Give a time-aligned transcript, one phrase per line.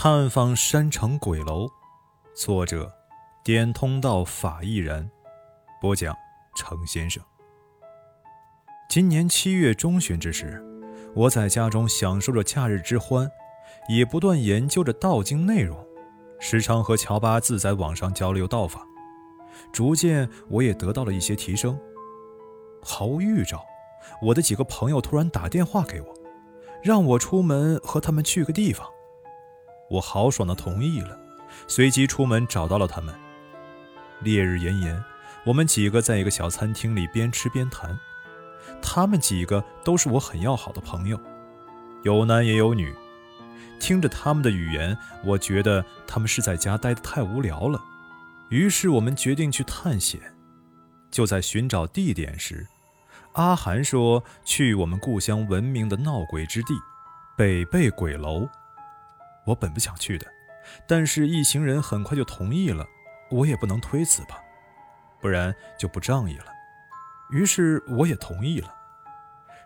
[0.00, 1.68] 探访山城鬼楼，
[2.32, 2.88] 作者：
[3.42, 5.10] 点通道法亦然，
[5.80, 6.14] 播讲：
[6.54, 7.20] 程先生。
[8.88, 10.64] 今年七月中旬之时，
[11.16, 13.28] 我在家中享受着假日之欢，
[13.88, 15.76] 也不断研究着道经内容，
[16.38, 18.86] 时常和乔八字在网上交流道法，
[19.72, 21.76] 逐渐我也得到了一些提升。
[22.80, 23.64] 毫无预兆，
[24.22, 26.14] 我的几个朋友突然打电话给我，
[26.84, 28.88] 让我出门和他们去个地方。
[29.88, 31.18] 我豪爽地同意了，
[31.66, 33.14] 随即出门找到了他们。
[34.20, 35.04] 烈日炎炎，
[35.44, 37.98] 我们几个在一个小餐厅里边吃边谈。
[38.82, 41.18] 他们几个都是我很要好的朋友，
[42.02, 42.94] 有男也有女。
[43.80, 47.80] 听着他们的语言，我觉得他们是在家待得太无聊了。
[48.50, 50.20] 于是我们决定去探险。
[51.10, 52.66] 就在寻找地点时，
[53.32, 56.74] 阿寒说去我们故乡闻名的闹鬼之地——
[57.38, 58.48] 北碚鬼楼。
[59.48, 60.26] 我本不想去的，
[60.86, 62.86] 但是一行人很快就同意了，
[63.30, 64.38] 我也不能推辞吧，
[65.20, 66.44] 不然就不仗义了。
[67.30, 68.74] 于是我也同意了，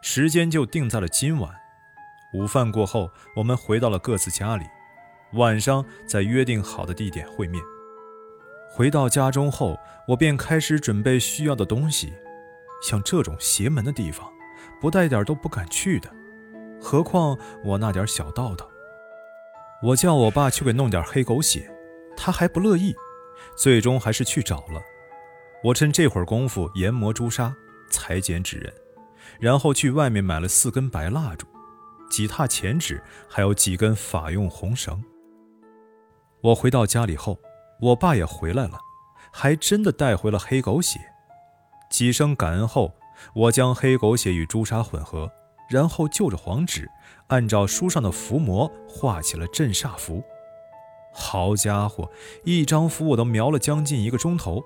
[0.00, 1.52] 时间就定在了今晚。
[2.34, 4.64] 午饭过后，我们回到了各自家里，
[5.32, 7.62] 晚上在约定好的地点会面。
[8.70, 12.14] 回到家中后，我便开始准备需要的东西，
[12.82, 14.32] 像这种邪门的地方，
[14.80, 16.08] 不带点都不敢去的，
[16.80, 18.68] 何况我那点小道道。
[19.82, 21.68] 我叫我爸去给弄点黑狗血，
[22.16, 22.94] 他还不乐意，
[23.56, 24.80] 最终还是去找了。
[25.64, 27.52] 我趁这会儿功夫研磨朱砂，
[27.90, 28.72] 裁剪纸人，
[29.40, 31.46] 然后去外面买了四根白蜡烛、
[32.08, 35.02] 几沓钱纸，还有几根法用红绳。
[36.40, 37.38] 我回到家里后，
[37.80, 38.78] 我爸也回来了，
[39.32, 41.00] 还真的带回了黑狗血。
[41.90, 42.94] 几声感恩后，
[43.34, 45.28] 我将黑狗血与朱砂混合。
[45.72, 46.90] 然后就着黄纸，
[47.28, 50.22] 按照书上的符魔画起了镇煞符。
[51.14, 52.10] 好家伙，
[52.44, 54.62] 一张符我都描了将近一个钟头。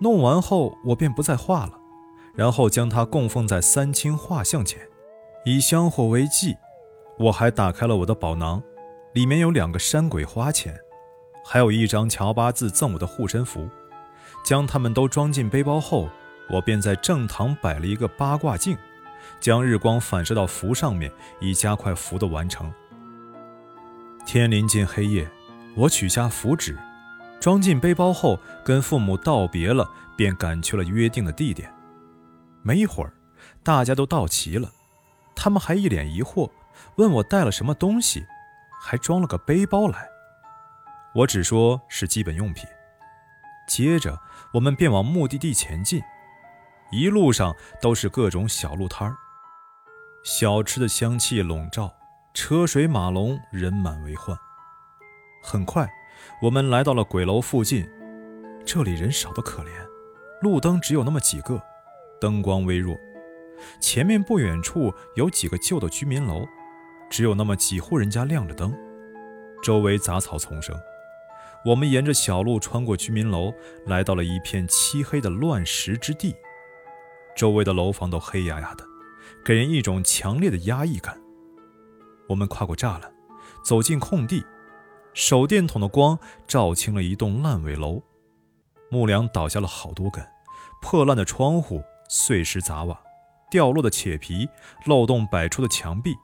[0.00, 1.72] 弄完后，我便不再画了，
[2.34, 4.80] 然后将它供奉在三清画像前，
[5.44, 6.56] 以香火为祭。
[7.18, 8.62] 我还打开了我的宝囊，
[9.12, 10.74] 里面有两个山鬼花钱，
[11.44, 13.68] 还有一张乔八字赠我的护身符。
[14.44, 16.08] 将它们都装进背包后，
[16.48, 18.78] 我便在正堂摆了一个八卦镜。
[19.40, 22.72] 将日光反射到符上面，以加快符的完成。
[24.26, 25.28] 天临近黑夜，
[25.74, 26.76] 我取下符纸，
[27.40, 31.72] 装进背包后，跟父母道别了，便赶去了约定的地点。
[32.62, 33.12] 没一会儿，
[33.62, 34.70] 大家都到齐了，
[35.34, 36.50] 他们还一脸疑惑，
[36.96, 38.26] 问我带了什么东西，
[38.82, 40.08] 还装了个背包来。
[41.14, 42.66] 我只说是基本用品。
[43.66, 44.20] 接着，
[44.52, 46.02] 我们便往目的地前进，
[46.90, 49.16] 一路上都是各种小路摊儿。
[50.22, 51.94] 小吃的香气笼罩，
[52.34, 54.36] 车水马龙，人满为患。
[55.42, 55.88] 很快，
[56.42, 57.88] 我们来到了鬼楼附近，
[58.64, 59.68] 这里人少得可怜，
[60.42, 61.62] 路灯只有那么几个，
[62.20, 62.96] 灯光微弱。
[63.80, 66.46] 前面不远处有几个旧的居民楼，
[67.10, 68.72] 只有那么几户人家亮着灯，
[69.62, 70.78] 周围杂草丛生。
[71.64, 73.52] 我们沿着小路穿过居民楼，
[73.86, 76.36] 来到了一片漆黑的乱石之地，
[77.38, 78.84] 周围的楼房都黑压压的。
[79.44, 81.16] 给人一种强烈的压抑感。
[82.28, 83.10] 我们跨过栅栏，
[83.62, 84.44] 走进空地，
[85.14, 88.02] 手电筒的光照清了一栋烂尾楼，
[88.90, 90.22] 木梁倒下了好多根，
[90.82, 93.00] 破烂的窗户、碎石杂瓦、
[93.48, 94.48] 掉落的铁皮、
[94.84, 96.14] 漏洞百出的墙壁，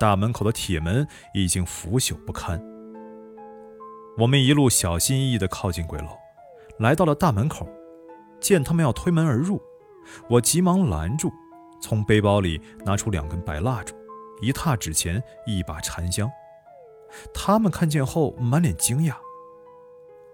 [0.00, 2.60] 大门口的铁门已经腐朽不堪。
[4.18, 6.08] 我们一路小心翼翼地靠近鬼楼，
[6.78, 7.66] 来到了大门口，
[8.40, 9.62] 见他们要推门而入，
[10.28, 11.32] 我急忙拦住。
[11.80, 13.94] 从背包里拿出两根白蜡烛，
[14.40, 16.30] 一沓纸钱，一把禅香。
[17.34, 19.14] 他们看见后满脸惊讶。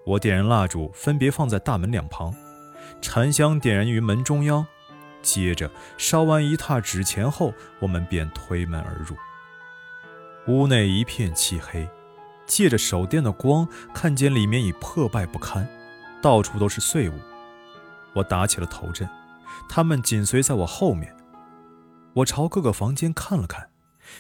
[0.05, 2.35] 我点燃蜡烛，分别放在大门两旁，
[3.01, 4.67] 禅香点燃于门中央。
[5.23, 9.17] 接着烧完一沓纸钱后，我们便推门而入。
[10.47, 11.89] 屋内一片漆黑，
[12.47, 15.69] 借着手电的光，看见里面已破败不堪，
[16.23, 17.15] 到处都是碎物。
[18.13, 19.09] 我打起了头阵，
[19.69, 21.15] 他们紧随在我后面。
[22.15, 23.71] 我朝各个房间看了看，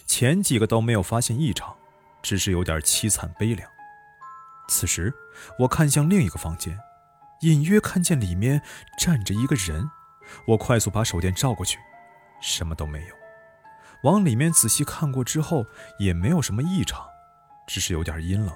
[0.06, 1.76] 前几个都没有发现异常，
[2.23, 3.69] 只是有点凄惨悲凉。
[4.69, 5.12] 此时，
[5.58, 6.79] 我看向另一个房间，
[7.40, 8.62] 隐约看见里面
[8.99, 9.90] 站着一个人。
[10.46, 11.79] 我快速把手电照过去，
[12.40, 13.14] 什么都没有。
[14.02, 15.64] 往里面仔细看过之后，
[15.99, 17.05] 也没有什么异常，
[17.67, 18.55] 只是有点阴冷。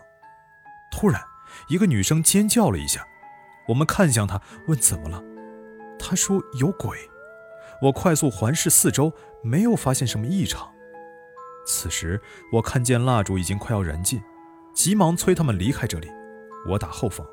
[0.93, 1.21] 突然，
[1.69, 3.05] 一个女生尖叫了一下，
[3.69, 5.23] 我们看向她，问怎么了。
[6.03, 6.99] 他说有鬼。
[7.81, 9.13] 我快速环视四周，
[9.43, 10.69] 没有发现什么异常。
[11.65, 12.21] 此时，
[12.53, 14.21] 我看见蜡烛已经快要燃尽，
[14.75, 16.11] 急忙催他们离开这里。
[16.69, 17.25] 我打后方，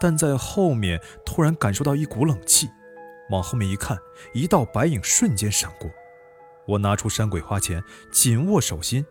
[0.00, 2.70] 但在后面突然感受到一股冷气，
[3.30, 3.98] 往后面一看，
[4.32, 5.90] 一道白影瞬间闪过。
[6.66, 9.04] 我拿出山鬼花钱，紧握手心。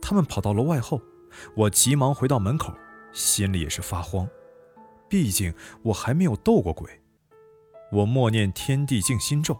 [0.00, 1.00] 他们跑到楼外后，
[1.56, 2.74] 我急忙回到门口，
[3.12, 4.28] 心里也是发慌，
[5.08, 7.00] 毕竟我还没有斗过鬼。
[7.94, 9.56] 我默念天地静心咒，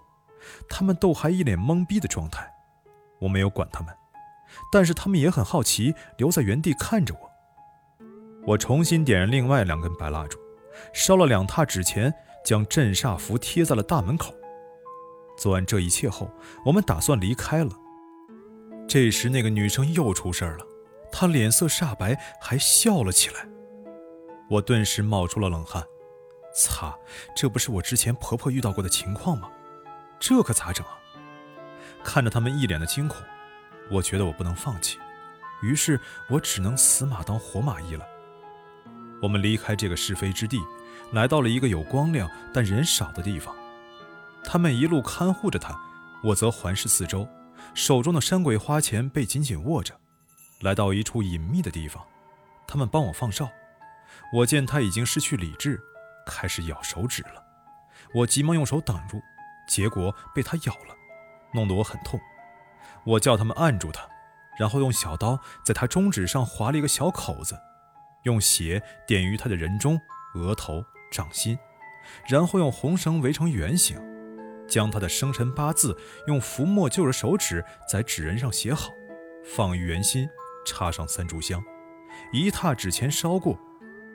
[0.68, 2.52] 他们都还一脸懵逼的状态。
[3.20, 3.94] 我没有管他们，
[4.72, 7.30] 但是他们也很好奇，留在原地看着我。
[8.44, 10.36] 我重新点燃另外两根白蜡烛，
[10.92, 12.12] 烧了两沓纸钱，
[12.44, 14.34] 将镇煞符贴在了大门口。
[15.38, 16.28] 做完这一切后，
[16.66, 17.70] 我们打算离开了。
[18.88, 20.66] 这时，那个女生又出事了，
[21.12, 23.46] 她脸色煞白，还笑了起来。
[24.50, 25.82] 我顿时冒出了冷汗。
[26.54, 26.96] 擦，
[27.34, 29.50] 这不是我之前婆婆遇到过的情况吗？
[30.20, 30.92] 这可咋整啊？
[32.02, 33.20] 看着他们一脸的惊恐，
[33.90, 34.98] 我觉得我不能放弃，
[35.62, 35.98] 于是
[36.28, 38.06] 我只能死马当活马医了。
[39.20, 40.60] 我们离开这个是非之地，
[41.12, 43.54] 来到了一个有光亮但人少的地方。
[44.44, 45.74] 他们一路看护着他，
[46.22, 47.26] 我则环视四周，
[47.74, 49.98] 手中的山鬼花钱被紧紧握着。
[50.60, 52.04] 来到一处隐秘的地方，
[52.66, 53.48] 他们帮我放哨。
[54.32, 55.80] 我见他已经失去理智，
[56.26, 57.42] 开始咬手指了。
[58.14, 59.20] 我急忙用手挡住，
[59.68, 60.94] 结果被他咬了。
[61.52, 62.20] 弄得我很痛，
[63.04, 64.08] 我叫他们按住他，
[64.58, 67.56] 然后用小刀在他中指上划了一个小口子，
[68.24, 70.00] 用血点于他的人中、
[70.34, 71.56] 额头、掌心，
[72.26, 74.00] 然后用红绳围成圆形，
[74.68, 78.90] 将他的生辰八字用浮墨就着手指在纸人上写好，
[79.44, 80.28] 放于圆心，
[80.66, 81.62] 插上三炷香，
[82.32, 83.56] 一沓纸钱烧过，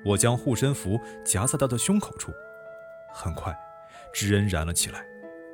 [0.06, 2.32] 我将护身符夹在他的胸口处，
[3.14, 3.58] 很快，
[4.14, 5.06] 纸人燃了起来。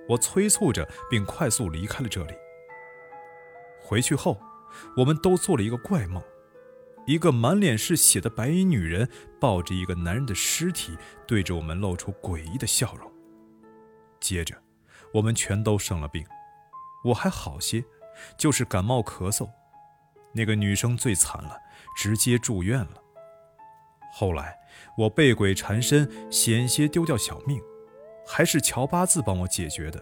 [0.07, 2.33] 我催促着，并快速离开了这里。
[3.81, 4.39] 回去后，
[4.97, 6.21] 我们都做了一个怪梦：
[7.07, 9.09] 一个满脸是血的白衣女人
[9.39, 10.97] 抱着一个男人的尸体，
[11.27, 13.11] 对着我们露出诡异的笑容。
[14.19, 14.55] 接着，
[15.13, 16.25] 我们全都生了病，
[17.03, 17.83] 我还好些，
[18.37, 19.49] 就是感冒咳嗽。
[20.33, 21.57] 那个女生最惨了，
[21.95, 23.01] 直接住院了。
[24.17, 24.57] 后来，
[24.95, 27.61] 我被鬼缠身，险些丢掉小命。
[28.25, 30.01] 还是乔八字帮我解决的，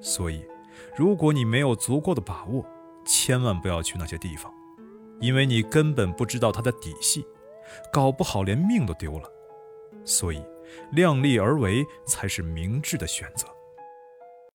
[0.00, 0.46] 所以，
[0.96, 2.64] 如果你没有足够的把握，
[3.04, 4.54] 千万不要去那些地方，
[5.20, 7.26] 因为你根本不知道他的底细，
[7.92, 9.28] 搞不好连命都丢了。
[10.04, 10.40] 所以，
[10.92, 13.48] 量力而为才是明智的选择。